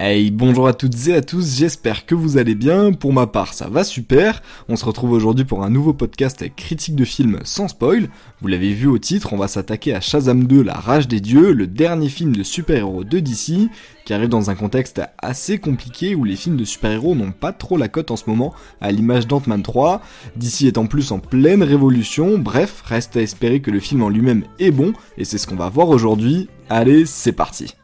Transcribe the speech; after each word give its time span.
Hey, 0.00 0.30
bonjour 0.30 0.68
à 0.68 0.74
toutes 0.74 1.08
et 1.08 1.14
à 1.14 1.22
tous, 1.22 1.56
j'espère 1.56 2.06
que 2.06 2.14
vous 2.14 2.38
allez 2.38 2.54
bien. 2.54 2.92
Pour 2.92 3.12
ma 3.12 3.26
part, 3.26 3.52
ça 3.52 3.66
va 3.68 3.82
super. 3.82 4.42
On 4.68 4.76
se 4.76 4.84
retrouve 4.84 5.10
aujourd'hui 5.10 5.44
pour 5.44 5.64
un 5.64 5.70
nouveau 5.70 5.92
podcast 5.92 6.44
critique 6.54 6.94
de 6.94 7.04
film 7.04 7.40
sans 7.42 7.66
spoil. 7.66 8.08
Vous 8.40 8.46
l'avez 8.46 8.74
vu 8.74 8.86
au 8.86 8.98
titre, 8.98 9.32
on 9.32 9.36
va 9.36 9.48
s'attaquer 9.48 9.96
à 9.96 10.00
Shazam 10.00 10.44
2, 10.44 10.62
La 10.62 10.74
Rage 10.74 11.08
des 11.08 11.18
Dieux, 11.18 11.50
le 11.50 11.66
dernier 11.66 12.08
film 12.08 12.36
de 12.36 12.44
super-héros 12.44 13.02
de 13.02 13.18
DC, 13.18 13.70
qui 14.04 14.14
arrive 14.14 14.28
dans 14.28 14.50
un 14.50 14.54
contexte 14.54 15.02
assez 15.18 15.58
compliqué 15.58 16.14
où 16.14 16.22
les 16.22 16.36
films 16.36 16.58
de 16.58 16.64
super-héros 16.64 17.16
n'ont 17.16 17.32
pas 17.32 17.52
trop 17.52 17.76
la 17.76 17.88
cote 17.88 18.12
en 18.12 18.16
ce 18.16 18.30
moment, 18.30 18.54
à 18.80 18.92
l'image 18.92 19.26
d'Ant-Man 19.26 19.64
3. 19.64 20.00
DC 20.36 20.62
est 20.62 20.78
en 20.78 20.86
plus 20.86 21.10
en 21.10 21.18
pleine 21.18 21.64
révolution, 21.64 22.38
bref, 22.38 22.84
reste 22.86 23.16
à 23.16 23.20
espérer 23.20 23.58
que 23.58 23.72
le 23.72 23.80
film 23.80 24.04
en 24.04 24.10
lui-même 24.10 24.44
est 24.60 24.70
bon, 24.70 24.92
et 25.16 25.24
c'est 25.24 25.38
ce 25.38 25.48
qu'on 25.48 25.56
va 25.56 25.68
voir 25.68 25.88
aujourd'hui. 25.88 26.48
Allez, 26.68 27.04
c'est 27.04 27.32
parti. 27.32 27.74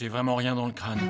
J'ai 0.00 0.06
vraiment 0.08 0.36
rien 0.36 0.54
dans 0.54 0.66
le 0.66 0.72
crâne. 0.72 1.00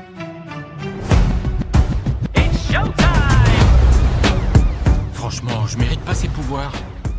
Franchement, 5.12 5.66
je 5.66 5.76
mérite 5.76 6.00
pas 6.00 6.14
ces 6.14 6.28
pouvoirs. 6.28 6.72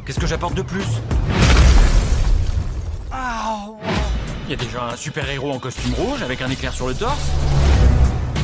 Qu'est-ce 0.03 0.19
que 0.19 0.25
j'apporte 0.25 0.55
de 0.55 0.63
plus? 0.63 0.87
Il 3.13 4.49
y 4.49 4.53
a 4.53 4.55
déjà 4.55 4.85
un 4.85 4.95
super-héros 4.95 5.51
en 5.51 5.59
costume 5.59 5.93
rouge 5.93 6.23
avec 6.23 6.41
un 6.41 6.49
éclair 6.49 6.73
sur 6.73 6.87
le 6.87 6.95
torse. 6.95 7.29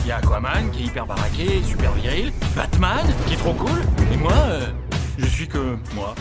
Il 0.03 0.09
y 0.09 0.11
a 0.11 0.17
Aquaman 0.17 0.69
qui 0.69 0.83
est 0.83 0.85
hyper 0.85 1.07
baraqué, 1.07 1.63
super 1.63 1.93
viril. 1.93 2.31
Batman 2.55 3.07
qui 3.25 3.33
est 3.33 3.37
trop 3.37 3.53
cool. 3.53 3.81
Et 4.13 4.17
moi, 4.17 4.33
euh, 4.33 4.67
je 5.17 5.25
suis 5.25 5.47
que 5.47 5.79
moi. 5.95 6.13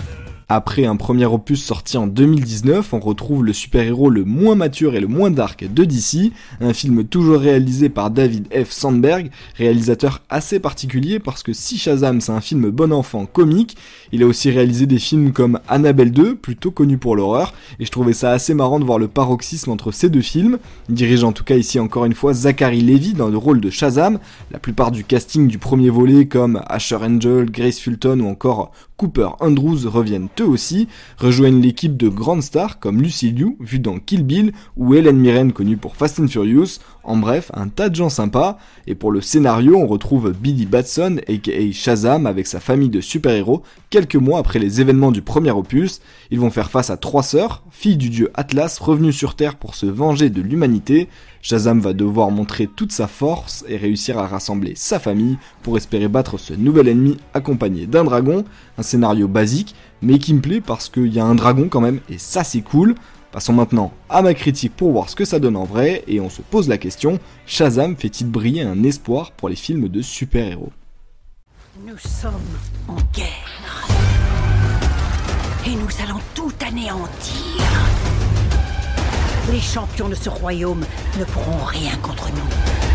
Après 0.50 0.84
un 0.84 0.96
premier 0.96 1.24
opus 1.24 1.64
sorti 1.64 1.96
en 1.96 2.06
2019, 2.06 2.92
on 2.92 3.00
retrouve 3.00 3.44
le 3.44 3.54
super-héros 3.54 4.10
le 4.10 4.24
moins 4.24 4.54
mature 4.54 4.94
et 4.94 5.00
le 5.00 5.06
moins 5.06 5.30
dark 5.30 5.64
de 5.72 5.84
DC, 5.84 6.32
un 6.60 6.74
film 6.74 7.04
toujours 7.04 7.38
réalisé 7.38 7.88
par 7.88 8.10
David 8.10 8.48
F. 8.52 8.70
Sandberg, 8.70 9.30
réalisateur 9.56 10.22
assez 10.28 10.60
particulier 10.60 11.18
parce 11.18 11.42
que 11.42 11.54
si 11.54 11.78
Shazam 11.78 12.20
c'est 12.20 12.32
un 12.32 12.42
film 12.42 12.68
bon 12.68 12.92
enfant 12.92 13.24
comique, 13.24 13.76
il 14.12 14.22
a 14.22 14.26
aussi 14.26 14.50
réalisé 14.50 14.84
des 14.84 14.98
films 14.98 15.32
comme 15.32 15.60
Annabelle 15.66 16.12
2, 16.12 16.36
plutôt 16.36 16.70
connu 16.70 16.98
pour 16.98 17.16
l'horreur, 17.16 17.54
et 17.80 17.86
je 17.86 17.90
trouvais 17.90 18.12
ça 18.12 18.32
assez 18.32 18.52
marrant 18.52 18.78
de 18.78 18.84
voir 18.84 18.98
le 18.98 19.08
paroxysme 19.08 19.70
entre 19.70 19.92
ces 19.92 20.10
deux 20.10 20.20
films. 20.20 20.58
Il 20.90 21.24
en 21.24 21.32
tout 21.32 21.44
cas 21.44 21.56
ici 21.56 21.78
encore 21.78 22.04
une 22.04 22.14
fois 22.14 22.34
Zachary 22.34 22.82
Levy 22.82 23.14
dans 23.14 23.28
le 23.28 23.38
rôle 23.38 23.60
de 23.60 23.70
Shazam, 23.70 24.18
la 24.50 24.58
plupart 24.58 24.90
du 24.90 25.04
casting 25.04 25.48
du 25.48 25.58
premier 25.58 25.88
volet 25.88 26.26
comme 26.26 26.60
Asher 26.66 26.96
Angel, 26.96 27.50
Grace 27.50 27.78
Fulton 27.78 28.20
ou 28.20 28.28
encore 28.28 28.72
Cooper 28.96 29.30
Andrews 29.40 29.88
reviennent 29.88 30.28
eux 30.40 30.46
aussi, 30.46 30.88
rejoignent 31.18 31.60
l'équipe 31.60 31.96
de 31.96 32.08
grandes 32.08 32.42
stars 32.42 32.78
comme 32.78 33.02
Lucy 33.02 33.32
Liu, 33.32 33.56
vue 33.60 33.80
dans 33.80 33.98
Kill 33.98 34.22
Bill, 34.22 34.52
ou 34.76 34.94
Helen 34.94 35.16
Mirren 35.18 35.52
connue 35.52 35.76
pour 35.76 35.96
Fast 35.96 36.20
and 36.20 36.28
Furious, 36.28 36.78
en 37.02 37.16
bref, 37.16 37.50
un 37.54 37.68
tas 37.68 37.88
de 37.88 37.96
gens 37.96 38.08
sympas, 38.08 38.56
et 38.86 38.94
pour 38.94 39.10
le 39.10 39.20
scénario, 39.20 39.76
on 39.76 39.86
retrouve 39.86 40.32
Billy 40.32 40.64
Batson, 40.64 41.16
aka 41.28 41.72
Shazam, 41.72 42.26
avec 42.26 42.46
sa 42.46 42.60
famille 42.60 42.88
de 42.88 43.00
super-héros, 43.00 43.62
quelques 43.90 44.16
mois 44.16 44.38
après 44.38 44.58
les 44.58 44.80
événements 44.80 45.12
du 45.12 45.22
premier 45.22 45.50
opus, 45.50 46.00
ils 46.30 46.40
vont 46.40 46.50
faire 46.50 46.70
face 46.70 46.90
à 46.90 46.96
trois 46.96 47.22
sœurs, 47.22 47.62
filles 47.70 47.96
du 47.96 48.10
dieu 48.10 48.30
Atlas 48.34 48.78
revenues 48.78 49.12
sur 49.12 49.34
Terre 49.34 49.56
pour 49.56 49.74
se 49.74 49.86
venger 49.86 50.30
de 50.30 50.40
l'humanité, 50.40 51.08
Shazam 51.44 51.78
va 51.78 51.92
devoir 51.92 52.30
montrer 52.30 52.66
toute 52.66 52.90
sa 52.90 53.06
force 53.06 53.66
et 53.68 53.76
réussir 53.76 54.18
à 54.18 54.26
rassembler 54.26 54.72
sa 54.76 54.98
famille 54.98 55.36
pour 55.62 55.76
espérer 55.76 56.08
battre 56.08 56.38
ce 56.38 56.54
nouvel 56.54 56.88
ennemi 56.88 57.18
accompagné 57.34 57.86
d'un 57.86 58.04
dragon, 58.04 58.46
scénario 58.84 59.26
basique, 59.26 59.74
mais 60.02 60.18
qui 60.18 60.34
me 60.34 60.40
plaît 60.40 60.60
parce 60.60 60.88
qu'il 60.88 61.12
y 61.12 61.18
a 61.18 61.24
un 61.24 61.34
dragon 61.34 61.68
quand 61.68 61.80
même, 61.80 62.00
et 62.08 62.18
ça 62.18 62.44
c'est 62.44 62.60
cool. 62.60 62.94
Passons 63.32 63.52
maintenant 63.52 63.92
à 64.08 64.22
ma 64.22 64.32
critique 64.32 64.76
pour 64.76 64.92
voir 64.92 65.10
ce 65.10 65.16
que 65.16 65.24
ça 65.24 65.40
donne 65.40 65.56
en 65.56 65.64
vrai, 65.64 66.04
et 66.06 66.20
on 66.20 66.30
se 66.30 66.42
pose 66.42 66.68
la 66.68 66.78
question, 66.78 67.18
Shazam 67.46 67.96
fait-il 67.96 68.30
briller 68.30 68.62
un 68.62 68.84
espoir 68.84 69.32
pour 69.32 69.48
les 69.48 69.56
films 69.56 69.88
de 69.88 70.02
super-héros? 70.02 70.72
Nous 71.84 71.98
sommes 71.98 72.34
en 72.86 72.96
guerre. 73.12 73.88
Et 75.66 75.70
nous 75.70 75.88
allons 76.04 76.20
tout 76.34 76.52
anéantir. 76.64 77.64
Les 79.50 79.60
champions 79.60 80.08
de 80.08 80.14
ce 80.14 80.28
royaume 80.28 80.84
ne 81.18 81.24
pourront 81.24 81.64
rien 81.64 81.96
contre 82.02 82.28
nous. 82.30 82.93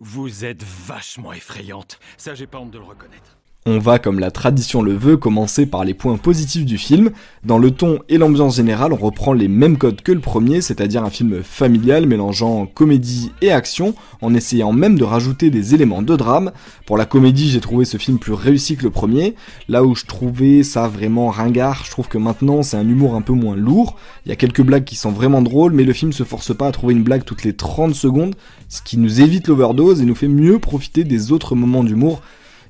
Vous 0.00 0.44
êtes 0.44 0.62
vachement 0.62 1.32
effrayante. 1.32 1.98
Ça, 2.18 2.34
j'ai 2.34 2.46
pas 2.46 2.58
honte 2.58 2.70
de 2.70 2.78
le 2.78 2.84
reconnaître. 2.84 3.38
On 3.68 3.80
va, 3.80 3.98
comme 3.98 4.20
la 4.20 4.30
tradition 4.30 4.80
le 4.80 4.94
veut, 4.94 5.16
commencer 5.16 5.66
par 5.66 5.84
les 5.84 5.92
points 5.92 6.18
positifs 6.18 6.64
du 6.64 6.78
film. 6.78 7.10
Dans 7.42 7.58
le 7.58 7.72
ton 7.72 7.98
et 8.08 8.16
l'ambiance 8.16 8.54
générale, 8.54 8.92
on 8.92 8.96
reprend 8.96 9.32
les 9.32 9.48
mêmes 9.48 9.76
codes 9.76 10.02
que 10.02 10.12
le 10.12 10.20
premier, 10.20 10.60
c'est-à-dire 10.60 11.02
un 11.02 11.10
film 11.10 11.42
familial 11.42 12.06
mélangeant 12.06 12.66
comédie 12.66 13.32
et 13.42 13.50
action, 13.50 13.96
en 14.22 14.34
essayant 14.34 14.70
même 14.70 14.96
de 14.96 15.02
rajouter 15.02 15.50
des 15.50 15.74
éléments 15.74 16.02
de 16.02 16.14
drame. 16.14 16.52
Pour 16.86 16.96
la 16.96 17.06
comédie, 17.06 17.50
j'ai 17.50 17.58
trouvé 17.58 17.84
ce 17.84 17.96
film 17.96 18.20
plus 18.20 18.34
réussi 18.34 18.76
que 18.76 18.84
le 18.84 18.90
premier. 18.90 19.34
Là 19.68 19.82
où 19.82 19.96
je 19.96 20.04
trouvais 20.04 20.62
ça 20.62 20.86
vraiment 20.86 21.30
ringard, 21.30 21.82
je 21.84 21.90
trouve 21.90 22.06
que 22.06 22.18
maintenant 22.18 22.62
c'est 22.62 22.76
un 22.76 22.88
humour 22.88 23.16
un 23.16 23.20
peu 23.20 23.32
moins 23.32 23.56
lourd. 23.56 23.96
Il 24.26 24.28
y 24.28 24.32
a 24.32 24.36
quelques 24.36 24.62
blagues 24.62 24.84
qui 24.84 24.94
sont 24.94 25.10
vraiment 25.10 25.42
drôles, 25.42 25.72
mais 25.72 25.82
le 25.82 25.92
film 25.92 26.12
se 26.12 26.22
force 26.22 26.56
pas 26.56 26.68
à 26.68 26.72
trouver 26.72 26.94
une 26.94 27.02
blague 27.02 27.24
toutes 27.24 27.42
les 27.42 27.56
30 27.56 27.96
secondes, 27.96 28.36
ce 28.68 28.80
qui 28.80 28.96
nous 28.96 29.20
évite 29.22 29.48
l'overdose 29.48 30.00
et 30.00 30.04
nous 30.04 30.14
fait 30.14 30.28
mieux 30.28 30.60
profiter 30.60 31.02
des 31.02 31.32
autres 31.32 31.56
moments 31.56 31.82
d'humour 31.82 32.22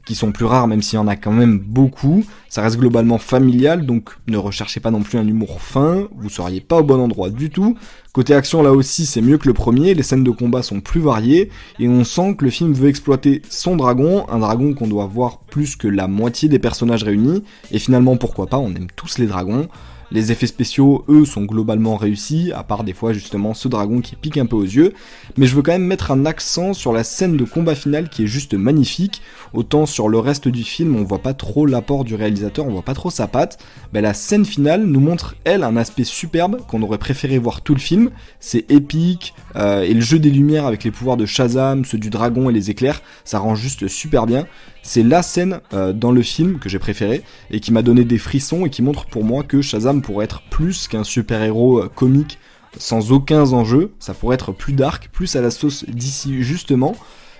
qui 0.07 0.15
sont 0.15 0.33
plus 0.33 0.47
rares 0.47 0.69
même 0.69 0.81
s'il 0.81 0.97
y 0.97 1.01
en 1.01 1.09
a 1.09 1.17
quand 1.17 1.33
même 1.33 1.59
beaucoup. 1.59 2.25
Ça 2.49 2.63
reste 2.63 2.79
globalement 2.79 3.19
familial, 3.19 3.85
donc 3.85 4.17
ne 4.29 4.39
recherchez 4.39 4.81
pas 4.81 4.91
non 4.91 5.03
plus 5.03 5.19
un 5.19 5.27
humour 5.27 5.61
fin, 5.61 6.09
vous 6.17 6.31
seriez 6.31 6.63
pas 6.63 6.79
au 6.79 6.83
bon 6.83 6.99
endroit 6.99 7.29
du 7.29 7.51
tout. 7.51 7.77
Côté 8.15 8.33
action 8.33 8.63
là 8.63 8.73
aussi 8.73 9.05
c'est 9.05 9.21
mieux 9.21 9.37
que 9.37 9.49
le 9.49 9.53
premier, 9.53 9.93
les 9.93 10.03
scènes 10.03 10.25
de 10.25 10.31
combat 10.31 10.63
sont 10.63 10.81
plus 10.81 11.01
variées, 11.01 11.51
et 11.79 11.89
on 11.89 12.05
sent 12.05 12.37
que 12.39 12.45
le 12.45 12.51
film 12.51 12.73
veut 12.73 12.89
exploiter 12.89 13.43
son 13.51 13.77
dragon, 13.77 14.25
un 14.31 14.39
dragon 14.39 14.73
qu'on 14.73 14.87
doit 14.87 15.07
voir 15.07 15.41
plus 15.41 15.77
que 15.77 15.89
la 15.89 16.09
moitié 16.09 16.49
des 16.49 16.59
personnages 16.59 17.03
réunis, 17.03 17.43
et 17.73 17.79
finalement 17.79 18.17
pourquoi 18.17 18.47
pas, 18.47 18.59
on 18.59 18.75
aime 18.75 18.89
tous 18.97 19.19
les 19.19 19.27
dragons. 19.27 19.69
Les 20.13 20.31
effets 20.31 20.47
spéciaux, 20.47 21.05
eux, 21.09 21.25
sont 21.25 21.45
globalement 21.45 21.97
réussis, 21.97 22.53
à 22.55 22.63
part 22.63 22.85
des 22.85 22.93
fois 22.93 23.13
justement 23.13 23.55
ce 23.55 23.67
dragon 23.67 24.01
qui 24.01 24.15
pique 24.15 24.39
un 24.39 24.47
peu 24.47 24.57
aux 24.57 24.63
yeux. 24.63 24.93
Mais 25.37 25.47
je 25.47 25.57
veux 25.57 25.63
quand 25.63 25.73
même 25.73 25.87
mettre 25.87 26.13
un 26.13 26.27
accent 26.27 26.75
sur 26.75 26.93
la 26.93 27.03
scène 27.03 27.37
de 27.37 27.45
combat 27.45 27.75
final 27.75 28.09
qui 28.09 28.25
est 28.25 28.29
juste 28.29 28.55
magnifique. 28.55 29.21
Autant 29.53 29.85
sur 29.85 30.09
le 30.09 30.19
reste 30.19 30.49
du 30.49 30.63
film, 30.63 30.95
on 30.95 31.03
voit 31.03 31.23
pas 31.23 31.35
trop 31.35 31.67
l'apport 31.67 32.05
du 32.05 32.15
réalisateur, 32.15 32.67
on 32.67 32.71
voit 32.71 32.83
pas 32.83 32.95
trop 32.95 33.11
sa 33.11 33.27
patte. 33.27 33.59
Mais 33.93 34.01
la 34.01 34.15
scène 34.15 34.45
finale 34.45 34.85
nous 34.85 35.01
montre, 35.01 35.35
elle, 35.45 35.65
un 35.65 35.77
aspect 35.77 36.05
superbe 36.05 36.61
qu'on 36.69 36.83
aurait 36.83 36.99
préféré 36.99 37.39
voir 37.39 37.63
tout 37.63 37.75
le 37.75 37.81
film. 37.81 38.11
C'est 38.39 38.71
épique, 38.71 39.35
euh, 39.57 39.83
et 39.83 39.93
le 39.93 40.01
jeu 40.01 40.19
des 40.19 40.31
lumières 40.31 40.67
avec 40.67 40.85
les 40.85 40.93
pouvoirs 40.93 41.17
de 41.17 41.27
Shazam, 41.27 41.85
ceux 41.85 41.99
du 41.99 42.11
dragon 42.11 42.49
et 42.49 42.53
les 42.53 42.71
éclairs, 42.71 43.03
ça 43.25 43.41
rend 43.41 43.57
juste 43.57 43.89
super 43.89 44.27
bien. 44.27 44.47
C'est 44.87 45.03
la 45.03 45.21
scène 45.21 45.61
euh, 45.73 45.93
dans 45.93 46.13
le 46.13 46.23
film 46.23 46.61
que 46.61 46.69
j'ai 46.69 46.79
préféré 46.79 47.23
et 47.51 47.59
qui 47.59 47.73
m'a 47.73 47.83
donné 47.83 48.05
des 48.05 48.19
frissons 48.19 48.67
et 48.67 48.71
qui 48.71 48.83
montre 48.83 49.07
pour 49.07 49.25
moi 49.25 49.43
que 49.43 49.61
Shazam 49.61 50.01
pourrait 50.01 50.27
être 50.27 50.43
plus 50.49 50.87
qu'un 50.87 51.03
super-héros 51.03 51.81
euh, 51.81 51.91
comique 51.93 52.39
sans 52.79 53.11
aucun 53.11 53.53
enjeu. 53.53 53.95
Ça 53.99 54.15
pourrait 54.15 54.37
être 54.37 54.53
plus 54.53 54.73
dark, 54.73 55.09
plus 55.13 55.35
à 55.35 55.41
la 55.41 55.51
sauce 55.51 55.85
d'ici 55.89 56.41
justement 56.45 56.95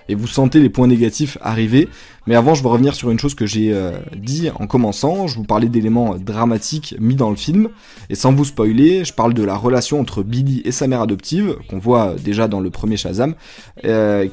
et 0.09 0.15
vous 0.15 0.27
sentez 0.27 0.59
les 0.59 0.69
points 0.69 0.87
négatifs 0.87 1.37
arriver. 1.41 1.89
Mais 2.27 2.35
avant, 2.35 2.55
je 2.55 2.61
veux 2.61 2.69
revenir 2.69 2.93
sur 2.93 3.09
une 3.09 3.19
chose 3.19 3.35
que 3.35 3.45
j'ai 3.45 3.71
euh, 3.73 3.91
dit 4.15 4.49
en 4.59 4.67
commençant. 4.67 5.27
Je 5.27 5.35
vous 5.35 5.45
parlais 5.45 5.69
d'éléments 5.69 6.15
euh, 6.15 6.17
dramatiques 6.17 6.95
mis 6.99 7.15
dans 7.15 7.29
le 7.29 7.37
film. 7.37 7.69
Et 8.09 8.15
sans 8.15 8.33
vous 8.33 8.43
spoiler, 8.43 9.05
je 9.05 9.13
parle 9.13 9.33
de 9.33 9.43
la 9.43 9.55
relation 9.55 9.99
entre 9.99 10.23
Billy 10.23 10.61
et 10.65 10.71
sa 10.71 10.87
mère 10.87 11.01
adoptive, 11.01 11.55
qu'on 11.69 11.79
voit 11.79 12.07
euh, 12.07 12.15
déjà 12.15 12.47
dans 12.47 12.59
le 12.59 12.69
premier 12.69 12.97
Shazam, 12.97 13.35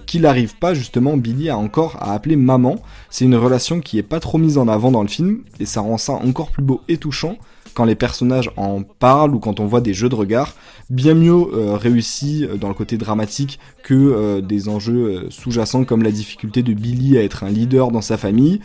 qu'il 0.07 0.23
n'arrive 0.23 0.57
pas 0.57 0.75
justement, 0.75 1.17
Billy, 1.17 1.51
a 1.51 1.57
encore 1.57 1.97
à 2.01 2.15
appeler 2.15 2.37
maman. 2.37 2.77
C'est 3.11 3.25
une 3.25 3.37
relation 3.37 3.81
qui 3.81 3.99
est 3.99 4.03
pas 4.03 4.21
trop 4.21 4.39
mise 4.39 4.59
en 4.59 4.67
avant 4.67 4.91
dans 4.91 5.03
le 5.03 5.09
film, 5.09 5.43
et 5.61 5.67
ça 5.67 5.81
rend 5.81 5.99
ça 5.99 6.15
encore 6.15 6.51
plus 6.51 6.63
beau 6.63 6.81
et 6.89 6.97
touchant 6.97 7.37
quand 7.75 7.85
les 7.85 7.95
personnages 7.95 8.51
en 8.57 8.83
parlent 8.83 9.35
ou 9.35 9.39
quand 9.41 9.61
on 9.61 9.67
voit 9.67 9.81
des 9.81 9.95
jeux 9.95 10.09
de 10.09 10.15
regard, 10.15 10.55
bien 10.91 11.15
mieux 11.15 11.33
euh, 11.33 11.77
réussis 11.77 12.45
euh, 12.45 12.57
dans 12.57 12.69
le 12.69 12.75
côté 12.75 12.97
dramatique 12.97 13.59
que 13.83 13.95
euh, 13.95 14.41
des 14.41 14.69
enjeux 14.69 15.27
sous-jacents 15.31 15.85
comme 15.85 16.03
la 16.03 16.11
difficulté 16.13 16.63
de 16.63 16.73
Billy 16.73 17.19
à 17.19 17.23
être 17.23 17.45
un 17.45 17.51
leader 17.51 17.91
dans 17.91 18.01
sa 18.01 18.17
famille. 18.17 18.61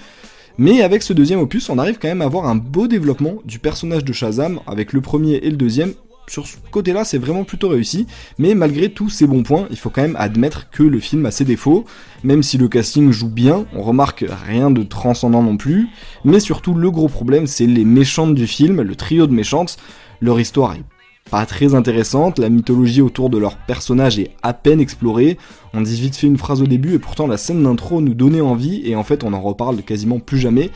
Mais 0.58 0.82
avec 0.82 1.04
ce 1.04 1.14
deuxième 1.14 1.40
opus, 1.40 1.70
on 1.70 1.78
arrive 1.78 2.00
quand 2.00 2.10
même 2.10 2.22
à 2.22 2.26
avoir 2.26 2.46
un 2.46 2.56
beau 2.56 2.88
développement 2.88 3.36
du 3.46 3.60
personnage 3.60 4.04
de 4.04 4.12
Shazam, 4.12 4.60
avec 4.68 4.92
le 4.92 5.02
premier 5.02 5.36
et 5.36 5.50
le 5.50 5.56
deuxième, 5.56 5.94
sur 6.30 6.48
ce 6.48 6.58
côté-là, 6.72 7.04
c'est 7.04 7.18
vraiment 7.18 7.44
plutôt 7.44 7.70
réussi. 7.70 8.08
Mais 8.38 8.56
malgré 8.56 8.90
tous 8.90 9.10
ces 9.10 9.28
bons 9.28 9.44
points, 9.44 9.68
il 9.72 9.78
faut 9.78 9.90
quand 9.90 10.02
même 10.02 10.18
admettre 10.18 10.70
que 10.70 10.84
le 10.84 11.00
film 11.00 11.26
a 11.26 11.32
ses 11.32 11.46
défauts. 11.46 11.86
Même 12.24 12.44
si 12.44 12.58
le 12.58 12.68
casting 12.68 13.12
joue 13.12 13.30
bien, 13.30 13.66
on 13.74 13.82
remarque 13.82 14.26
rien 14.46 14.72
de 14.72 14.84
transcendant 14.84 15.44
non 15.44 15.58
plus. 15.58 15.88
Mais 16.24 16.40
surtout, 16.40 16.74
le 16.74 16.92
gros 16.92 17.08
problème, 17.08 17.48
c'est 17.48 17.66
les 17.66 17.86
méchantes 17.86 18.36
du 18.36 18.48
film, 18.48 18.82
le 18.82 18.96
trio 18.96 19.28
de 19.28 19.34
méchantes. 19.34 19.78
Leur 20.22 20.40
histoire 20.40 20.74
est 20.74 20.84
pas 21.30 21.46
très 21.46 21.76
intéressante, 21.76 22.40
la 22.40 22.50
mythologie 22.50 23.02
autour 23.02 23.30
de 23.30 23.38
leur 23.38 23.56
personnage 23.56 24.18
est 24.18 24.32
à 24.42 24.54
peine 24.54 24.80
explorée, 24.80 25.38
on 25.74 25.82
dit 25.82 26.02
vite 26.02 26.16
fait 26.16 26.26
une 26.26 26.40
phrase 26.40 26.62
au 26.62 26.66
début 26.66 26.96
et 26.96 27.00
pourtant 27.00 27.28
la 27.28 27.38
scène 27.38 27.64
d'intro 27.64 28.02
nous 28.02 28.16
donnait 28.16 28.42
envie 28.42 28.82
et 28.84 28.96
en 28.96 29.04
fait 29.04 29.24
on 29.24 29.34
en 29.34 29.42
reparle 29.42 29.84
quasiment 29.84 30.20
plus 30.20 30.40
jamais. 30.40 30.72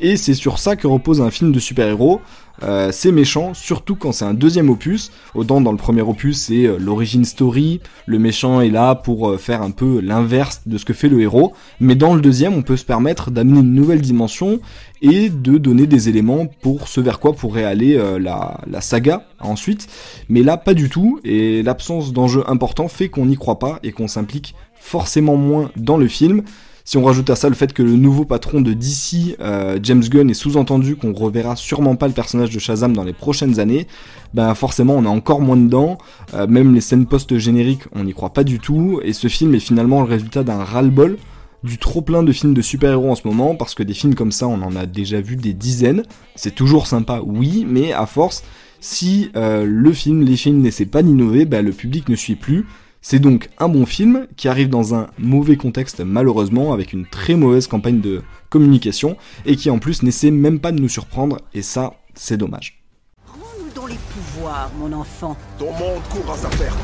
Et 0.00 0.16
c'est 0.16 0.34
sur 0.34 0.58
ça 0.58 0.76
que 0.76 0.86
repose 0.86 1.20
un 1.20 1.30
film 1.30 1.52
de 1.52 1.58
super-héros. 1.58 2.20
Euh, 2.62 2.90
c'est 2.92 3.12
méchant, 3.12 3.54
surtout 3.54 3.94
quand 3.94 4.12
c'est 4.12 4.24
un 4.24 4.34
deuxième 4.34 4.68
opus. 4.68 5.12
Autant 5.34 5.60
dans 5.60 5.70
le 5.70 5.78
premier 5.78 6.02
opus, 6.02 6.38
c'est 6.38 6.66
euh, 6.66 6.76
l'origine 6.78 7.24
story, 7.24 7.80
le 8.06 8.18
méchant 8.18 8.60
est 8.60 8.70
là 8.70 8.94
pour 8.94 9.28
euh, 9.28 9.38
faire 9.38 9.62
un 9.62 9.70
peu 9.70 10.00
l'inverse 10.00 10.62
de 10.66 10.76
ce 10.76 10.84
que 10.84 10.92
fait 10.92 11.08
le 11.08 11.20
héros. 11.20 11.52
Mais 11.80 11.94
dans 11.94 12.14
le 12.14 12.20
deuxième, 12.20 12.54
on 12.54 12.62
peut 12.62 12.76
se 12.76 12.84
permettre 12.84 13.30
d'amener 13.30 13.60
une 13.60 13.74
nouvelle 13.74 14.00
dimension 14.00 14.60
et 15.02 15.30
de 15.30 15.58
donner 15.58 15.86
des 15.86 16.08
éléments 16.08 16.46
pour 16.46 16.88
ce 16.88 17.00
vers 17.00 17.20
quoi 17.20 17.32
pourrait 17.32 17.64
aller 17.64 17.96
la, 18.18 18.58
la, 18.68 18.80
saga 18.80 19.24
ensuite. 19.38 19.86
Mais 20.28 20.42
là, 20.42 20.56
pas 20.56 20.74
du 20.74 20.88
tout, 20.88 21.20
et 21.22 21.62
l'absence 21.62 22.12
d'enjeux 22.12 22.42
importants 22.48 22.88
fait 22.88 23.08
qu'on 23.08 23.26
n'y 23.26 23.36
croit 23.36 23.60
pas 23.60 23.78
et 23.84 23.92
qu'on 23.92 24.08
s'implique 24.08 24.56
forcément 24.74 25.36
moins 25.36 25.70
dans 25.76 25.98
le 25.98 26.08
film. 26.08 26.42
Si 26.88 26.96
on 26.96 27.04
rajoute 27.04 27.28
à 27.28 27.36
ça 27.36 27.50
le 27.50 27.54
fait 27.54 27.74
que 27.74 27.82
le 27.82 27.96
nouveau 27.96 28.24
patron 28.24 28.62
de 28.62 28.72
DC, 28.72 29.36
euh, 29.40 29.78
James 29.82 30.02
Gunn, 30.02 30.30
est 30.30 30.32
sous-entendu 30.32 30.96
qu'on 30.96 31.12
reverra 31.12 31.54
sûrement 31.54 31.96
pas 31.96 32.08
le 32.08 32.14
personnage 32.14 32.48
de 32.48 32.58
Shazam 32.58 32.94
dans 32.94 33.04
les 33.04 33.12
prochaines 33.12 33.60
années, 33.60 33.86
ben 34.32 34.54
forcément 34.54 34.94
on 34.94 35.04
est 35.04 35.06
encore 35.06 35.42
moins 35.42 35.58
dedans. 35.58 35.98
Euh, 36.32 36.46
même 36.46 36.74
les 36.74 36.80
scènes 36.80 37.04
post-génériques, 37.04 37.82
on 37.92 38.04
n'y 38.04 38.14
croit 38.14 38.32
pas 38.32 38.42
du 38.42 38.58
tout. 38.58 39.02
Et 39.04 39.12
ce 39.12 39.28
film 39.28 39.54
est 39.54 39.60
finalement 39.60 40.00
le 40.00 40.08
résultat 40.08 40.44
d'un 40.44 40.64
ras-le-bol 40.64 41.18
du 41.62 41.76
trop 41.76 42.00
plein 42.00 42.22
de 42.22 42.32
films 42.32 42.54
de 42.54 42.62
super-héros 42.62 43.10
en 43.10 43.16
ce 43.16 43.28
moment, 43.28 43.54
parce 43.54 43.74
que 43.74 43.82
des 43.82 43.92
films 43.92 44.14
comme 44.14 44.32
ça, 44.32 44.48
on 44.48 44.62
en 44.62 44.74
a 44.74 44.86
déjà 44.86 45.20
vu 45.20 45.36
des 45.36 45.52
dizaines. 45.52 46.04
C'est 46.36 46.54
toujours 46.54 46.86
sympa, 46.86 47.20
oui, 47.22 47.66
mais 47.68 47.92
à 47.92 48.06
force, 48.06 48.44
si 48.80 49.30
euh, 49.36 49.66
le 49.68 49.92
film, 49.92 50.22
les 50.22 50.36
films 50.36 50.62
n'essaient 50.62 50.86
pas 50.86 51.02
d'innover, 51.02 51.44
ben, 51.44 51.62
le 51.62 51.72
public 51.72 52.08
ne 52.08 52.16
suit 52.16 52.36
plus. 52.36 52.64
C'est 53.00 53.20
donc 53.20 53.48
un 53.58 53.68
bon 53.68 53.86
film 53.86 54.26
qui 54.36 54.48
arrive 54.48 54.68
dans 54.68 54.94
un 54.94 55.08
mauvais 55.18 55.56
contexte 55.56 56.00
malheureusement 56.00 56.72
avec 56.72 56.92
une 56.92 57.06
très 57.06 57.36
mauvaise 57.36 57.68
campagne 57.68 58.00
de 58.00 58.22
communication 58.50 59.16
et 59.46 59.56
qui 59.56 59.70
en 59.70 59.78
plus 59.78 60.02
n'essaie 60.02 60.30
même 60.30 60.58
pas 60.58 60.72
de 60.72 60.80
nous 60.80 60.88
surprendre 60.88 61.38
et 61.54 61.62
ça 61.62 61.94
c'est 62.14 62.36
dommage. 62.36 62.82
Rends-nous 63.26 63.70
dans 63.74 63.86
les 63.86 63.98
pouvoirs 64.12 64.70
mon 64.78 64.92
enfant. 64.92 65.36
Ton 65.58 65.72
monde 65.72 66.02
court 66.10 66.32
à 66.32 66.36
sa 66.36 66.48
perte. 66.48 66.76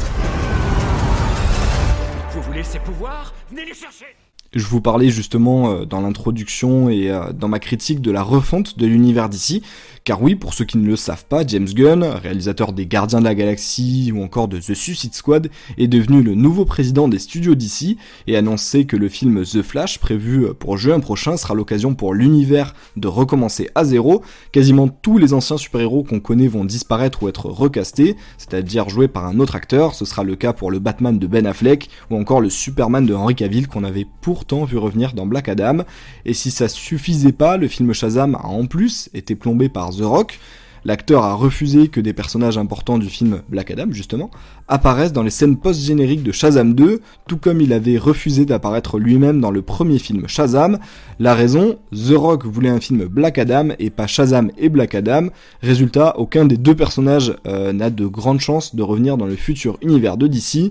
Vous 2.33 2.43
voulez 2.43 2.63
ces 2.63 2.79
pouvoirs? 2.79 3.35
Venez 3.51 3.65
les 3.65 3.75
chercher 3.75 4.07
je 4.55 4.67
vous 4.67 4.81
parlais 4.81 5.11
justement 5.11 5.71
euh, 5.71 5.85
dans 5.85 6.01
l'introduction 6.01 6.89
et 6.89 7.11
euh, 7.11 7.33
dans 7.33 7.49
ma 7.49 7.59
critique 7.59 8.01
de 8.01 8.11
la 8.11 8.23
refonte 8.23 8.79
de 8.79 8.87
l'univers 8.87 9.29
d'ici, 9.29 9.63
car 10.05 10.23
oui, 10.23 10.35
pour 10.35 10.55
ceux 10.55 10.65
qui 10.65 10.79
ne 10.79 10.87
le 10.87 10.97
savent 10.97 11.25
pas, 11.25 11.47
James 11.47 11.67
Gunn, 11.67 12.05
réalisateur 12.05 12.73
des 12.73 12.87
Gardiens 12.87 13.21
de 13.21 13.25
la 13.25 13.35
Galaxie 13.35 14.13
ou 14.15 14.23
encore 14.23 14.49
de 14.49 14.59
The 14.59 14.75
Suicide 14.75 15.15
Squad, 15.15 15.49
est 15.79 15.89
devenu 15.89 16.23
le 16.23 16.35
nouveau 16.35 16.67
président 16.67 17.09
des 17.09 17.19
studios 17.19 17.55
d'ici 17.55 17.97
et 18.27 18.37
annoncé 18.37 18.85
que 18.85 18.97
le 18.97 19.09
film 19.09 19.43
The 19.45 19.63
Flash, 19.63 19.99
prévu 19.99 20.47
pour 20.59 20.77
juin 20.77 21.01
prochain, 21.01 21.37
sera 21.39 21.55
l'occasion 21.55 21.95
pour 21.95 22.13
l'univers 22.13 22.75
de 22.97 23.09
recommencer 23.09 23.71
à 23.75 23.85
zéro. 23.85 24.23
Quasiment 24.53 24.89
tous 24.89 25.17
les 25.17 25.33
anciens 25.33 25.57
super-héros 25.57 26.05
qu'on 26.05 26.21
connaît 26.21 26.49
vont 26.49 26.67
disparaître 26.67 27.23
ou 27.23 27.29
être 27.29 27.47
recastés, 27.47 28.17
c'est-à-dire 28.37 28.91
joués 28.91 29.09
par 29.09 29.27
un 29.27 29.41
autre 29.41 29.57
acteur. 29.57 29.95
Ce 29.95 30.05
sera 30.05 30.23
le 30.23 30.37
cas 30.37 30.53
pour 30.53 30.71
le 30.71 30.81
Batman 30.81 31.19
de 31.19 31.27
Ben 31.27 31.47
Affleck 31.47 31.89
ou 32.11 32.17
encore 32.17 32.43
le 32.43 32.51
Superman 32.51 33.07
de 33.07 33.15
Henry 33.15 33.35
Cavill 33.35 33.69
qu'on 33.69 33.85
avait 33.85 34.07
vu 34.65 34.79
revenir 34.79 35.13
dans 35.15 35.27
Black 35.27 35.49
Adam. 35.49 35.79
Et 36.25 36.35
si 36.35 36.51
ça 36.51 36.69
suffisait 36.69 37.33
pas, 37.33 37.57
le 37.57 37.69
film 37.69 37.93
Shazam 37.93 38.37
a 38.37 38.47
en 38.47 38.67
plus 38.67 39.09
été 39.15 39.35
plombé 39.35 39.69
par 39.69 39.91
The 39.91 40.03
Rock, 40.03 40.39
l'acteur 40.85 41.25
a 41.25 41.35
refusé 41.35 41.89
que 41.89 42.01
des 42.01 42.13
personnages 42.13 42.59
importants 42.59 42.99
du 42.99 43.09
film 43.09 43.41
Black 43.49 43.71
Adam, 43.71 43.87
justement, 43.91 44.31
apparaissent 44.69 45.13
dans 45.13 45.23
les 45.23 45.31
scènes 45.31 45.57
post-génériques 45.57 46.23
de 46.23 46.31
Shazam 46.33 46.75
2, 46.75 47.01
tout 47.27 47.37
comme 47.39 47.61
il 47.61 47.73
avait 47.73 47.99
refusé 47.99 48.45
d'apparaître 48.45 48.99
lui-même 48.99 49.41
dans 49.41 49.51
le 49.51 49.63
premier 49.63 49.99
film 49.99 50.29
Shazam. 50.29 50.79
La 51.19 51.35
raison, 51.35 51.79
The 51.93 52.15
Rock 52.15 52.45
voulait 52.45 52.69
un 52.69 52.81
film 52.81 53.07
Black 53.07 53.39
Adam 53.39 53.71
et 53.79 53.91
pas 53.91 54.07
Shazam 54.07 54.51
et 54.59 54.69
Black 54.69 54.95
Adam. 54.95 55.29
Résultat, 55.63 56.19
aucun 56.19 56.45
des 56.45 56.59
deux 56.59 56.75
personnages 56.75 57.35
euh, 57.47 57.73
n'a 57.73 57.91
de 57.91 58.07
grandes 58.07 58.41
chances 58.41 58.75
de 58.75 58.83
revenir 58.83 59.17
dans 59.17 59.27
le 59.27 59.37
futur 59.37 59.79
univers 59.83 60.17
de 60.17 60.27
DC. 60.27 60.71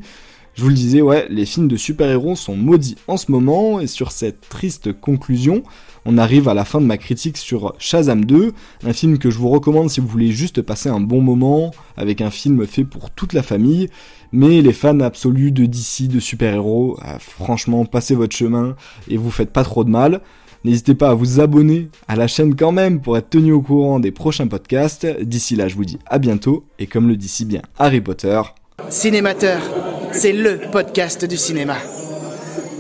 Je 0.56 0.62
vous 0.62 0.70
le 0.70 0.76
disais, 0.76 1.02
ouais, 1.02 1.26
les 1.32 1.48
films 1.48 1.68
de 1.68 1.78
super-héros 1.78 2.36
sont 2.36 2.56
maudits 2.56 2.96
en 3.08 3.18
ce 3.18 3.32
moment, 3.32 3.80
et 3.80 3.88
sur 3.88 4.12
cette 4.12 4.48
triste 4.50 4.94
conclusion, 4.94 5.64
on 6.06 6.20
arrive 6.20 6.48
à 6.48 6.54
la 6.54 6.64
fin 6.64 6.80
de 6.80 6.86
ma 6.86 6.98
critique 6.98 7.38
sur 7.38 7.74
Shazam 7.80 8.24
2, 8.24 8.54
un 8.84 8.94
film 8.94 9.18
que 9.18 9.32
je 9.32 9.40
vous 9.40 9.50
recommande 9.50 9.90
si 9.90 10.00
vous 10.00 10.08
voulez 10.08 10.32
juste 10.32 10.62
passer 10.62 10.90
un 10.90 11.00
bon 11.00 11.22
moment, 11.22 11.72
avec 11.98 12.22
un 12.22 12.30
film 12.30 12.68
fait 12.68 12.84
pour 12.84 13.10
toute 13.10 13.34
la 13.34 13.42
famille, 13.42 13.90
mais 14.32 14.62
les 14.62 14.74
fans 14.74 15.00
absolus 15.00 15.52
de 15.52 15.66
DC, 15.66 16.08
de 16.08 16.20
super-héros, 16.20 17.00
euh, 17.04 17.18
franchement, 17.18 17.86
passez 17.86 18.14
votre 18.14 18.36
chemin, 18.36 18.76
et 19.08 19.18
vous 19.18 19.32
faites 19.32 19.52
pas 19.52 19.64
trop 19.64 19.84
de 19.84 19.90
mal. 19.90 20.22
N'hésitez 20.66 20.94
pas 20.94 21.10
à 21.10 21.14
vous 21.16 21.40
abonner 21.40 21.90
à 22.08 22.16
la 22.16 22.28
chaîne 22.28 22.56
quand 22.56 22.72
même 22.72 23.02
pour 23.02 23.18
être 23.18 23.32
tenu 23.32 23.52
au 23.54 23.62
courant 23.62 24.00
des 24.00 24.12
prochains 24.12 24.48
podcasts. 24.48 25.06
D'ici 25.22 25.56
là, 25.56 25.68
je 25.68 25.76
vous 25.76 25.84
dis 25.84 25.98
à 26.06 26.20
bientôt, 26.20 26.64
et 26.78 26.86
comme 26.86 27.08
le 27.08 27.18
dit 27.18 27.28
si 27.28 27.44
bien 27.44 27.64
Harry 27.80 28.02
Potter, 28.02 28.40
Cinémateur, 28.90 29.62
c'est 30.12 30.34
le 30.34 30.60
podcast 30.72 31.26
du 31.26 31.38
cinéma. 31.38 31.78